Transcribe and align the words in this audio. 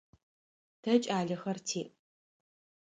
Тэ 0.81 0.93
кӏалэхэр 1.03 1.57
тиӏ. 1.67 1.89